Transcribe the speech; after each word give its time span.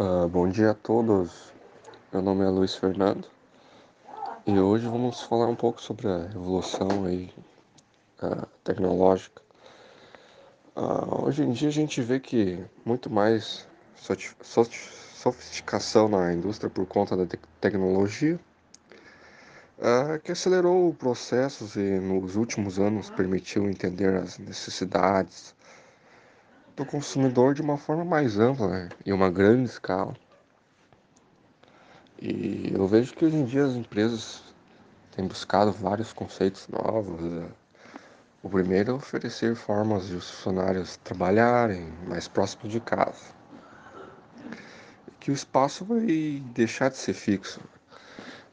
Uh, 0.00 0.28
bom 0.28 0.48
dia 0.48 0.70
a 0.70 0.74
todos, 0.74 1.52
meu 2.12 2.22
nome 2.22 2.44
é 2.44 2.48
Luiz 2.48 2.72
Fernando 2.76 3.26
e 4.46 4.56
hoje 4.56 4.86
vamos 4.86 5.22
falar 5.22 5.48
um 5.48 5.56
pouco 5.56 5.82
sobre 5.82 6.06
a 6.06 6.18
revolução 6.18 7.04
aí, 7.04 7.34
uh, 8.22 8.46
tecnológica. 8.62 9.42
Uh, 10.76 11.24
hoje 11.26 11.42
em 11.42 11.50
dia 11.50 11.66
a 11.68 11.72
gente 11.72 12.00
vê 12.00 12.20
que 12.20 12.64
muito 12.84 13.10
mais 13.10 13.66
sofisticação 14.40 16.08
na 16.08 16.32
indústria 16.32 16.70
por 16.70 16.86
conta 16.86 17.16
da 17.16 17.26
te 17.26 17.36
tecnologia 17.60 18.38
que 20.22 20.30
acelerou 20.30 20.94
processos 20.94 21.74
e 21.74 21.98
nos 21.98 22.36
últimos 22.36 22.78
anos 22.78 23.10
permitiu 23.10 23.68
entender 23.68 24.14
as 24.14 24.38
necessidades, 24.38 25.56
do 26.78 26.86
consumidor 26.86 27.54
de 27.54 27.60
uma 27.60 27.76
forma 27.76 28.04
mais 28.04 28.38
ampla 28.38 28.68
né? 28.68 28.88
e 29.04 29.12
uma 29.12 29.28
grande 29.28 29.68
escala. 29.68 30.14
E 32.22 32.72
eu 32.72 32.86
vejo 32.86 33.14
que 33.14 33.24
hoje 33.24 33.36
em 33.36 33.44
dia 33.44 33.64
as 33.64 33.72
empresas 33.72 34.42
têm 35.10 35.26
buscado 35.26 35.72
vários 35.72 36.12
conceitos 36.12 36.68
novos. 36.68 37.20
Né? 37.20 37.48
O 38.44 38.48
primeiro 38.48 38.92
é 38.92 38.94
oferecer 38.94 39.56
formas 39.56 40.06
de 40.06 40.14
os 40.14 40.30
funcionários 40.30 40.96
trabalharem 40.98 41.92
mais 42.06 42.28
próximo 42.28 42.70
de 42.70 42.78
casa. 42.78 43.36
Que 45.18 45.32
o 45.32 45.34
espaço 45.34 45.84
vai 45.84 46.40
deixar 46.54 46.90
de 46.90 46.96
ser 46.96 47.14
fixo. 47.14 47.60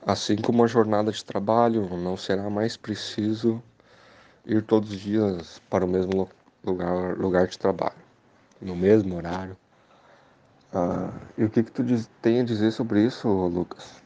Assim 0.03 0.36
como 0.36 0.64
a 0.64 0.67
jornada 0.67 1.12
de 1.12 1.23
trabalho 1.23 1.95
não 1.95 2.17
será 2.17 2.50
mais 2.50 2.76
preciso 2.76 3.62
ir 4.48 4.64
todos 4.64 4.92
os 4.92 5.00
dias 5.00 5.62
para 5.70 5.86
o 5.86 5.88
mesmo 5.88 6.28
lugar, 6.64 7.16
lugar 7.17 7.48
de 7.48 7.58
trabalho 7.58 8.05
no 8.62 8.76
mesmo 8.76 9.16
horário. 9.16 9.58
Ah, 10.73 11.12
e 11.38 11.44
o 11.44 11.50
que, 11.50 11.64
que 11.64 11.72
tu 11.72 11.84
diz, 11.84 12.09
tem 12.22 12.41
a 12.41 12.44
dizer 12.44 12.72
sobre 12.72 13.05
isso, 13.05 13.28
Lucas? 13.28 14.04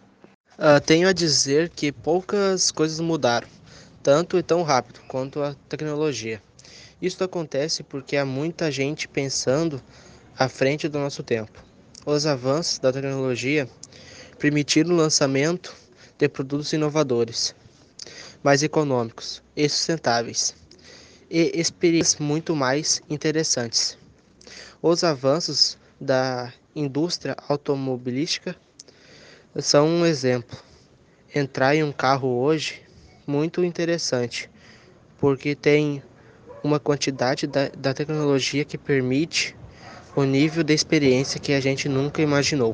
Uh, 0.58 0.80
tenho 0.86 1.08
a 1.08 1.14
dizer 1.14 1.70
que 1.70 1.92
poucas 1.92 2.70
coisas 2.70 3.00
mudaram, 3.00 3.48
tanto 4.04 4.38
e 4.38 4.44
tão 4.44 4.62
rápido 4.62 5.00
quanto 5.08 5.42
a 5.42 5.56
tecnologia. 5.68 6.42
Isso 7.02 7.24
acontece 7.24 7.82
porque 7.82 8.18
há 8.18 8.26
muita 8.26 8.70
gente 8.70 9.08
pensando 9.08 9.82
à 10.38 10.50
frente 10.50 10.88
do 10.88 11.00
nosso 11.00 11.24
tempo. 11.24 11.64
Os 12.06 12.26
avanços 12.26 12.80
da 12.80 12.92
tecnologia 12.92 13.70
permitiram 14.38 14.92
o 14.92 14.98
lançamento 14.98 15.76
de 16.18 16.28
produtos 16.28 16.74
inovadores, 16.74 17.56
mais 18.44 18.64
econômicos 18.64 19.42
e 19.56 19.68
sustentáveis, 19.68 20.56
e 21.30 21.52
experiências 21.54 22.20
muito 22.20 22.56
mais 22.56 23.02
interessantes. 23.10 23.99
Os 24.82 25.04
avanços 25.04 25.78
da 26.00 26.54
indústria 26.74 27.36
automobilística 27.50 28.56
são 29.58 29.86
um 29.86 30.06
exemplo. 30.06 30.58
Entrar 31.36 31.76
em 31.76 31.84
um 31.84 31.92
carro 31.92 32.30
hoje 32.40 32.82
muito 33.28 33.62
interessante, 33.62 34.50
porque 35.18 35.54
tem 35.54 36.02
uma 36.64 36.80
quantidade 36.80 37.46
da, 37.46 37.68
da 37.78 37.94
tecnologia 37.94 38.64
que 38.64 38.78
permite 38.78 39.54
o 40.16 40.24
nível 40.24 40.64
de 40.64 40.74
experiência 40.74 41.42
que 41.42 41.52
a 41.52 41.60
gente 41.60 41.90
nunca 41.90 42.22
imaginou. 42.22 42.74